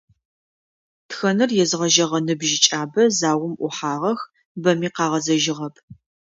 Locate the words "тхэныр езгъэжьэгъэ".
1.09-2.19